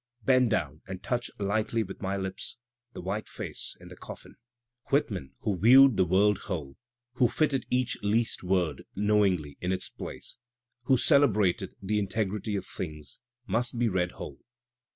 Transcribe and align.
Bend 0.25 0.49
down 0.49 0.81
and 0.87 1.03
touch 1.03 1.29
lightly 1.37 1.83
with 1.83 2.01
my 2.01 2.17
lips 2.17 2.57
the 2.93 3.03
white 3.03 3.29
face 3.29 3.77
in 3.79 3.87
the 3.89 3.95
coffin. 3.95 4.33
Whitman, 4.85 5.35
who 5.41 5.59
viewed 5.59 5.95
the 5.95 6.05
world 6.05 6.39
whole, 6.39 6.75
who 7.13 7.27
fitted 7.27 7.67
each 7.69 7.99
least 8.01 8.41
word 8.41 8.83
knowingly 8.95 9.59
in 9.61 9.71
its 9.71 9.89
place, 9.89 10.37
who 10.85 10.97
celebrated 10.97 11.75
the 11.83 11.99
integ 12.03 12.31
rity 12.31 12.55
of 12.57 12.65
things, 12.65 13.21
must 13.45 13.77
be 13.77 13.87
read 13.89 14.13
whole. 14.13 14.39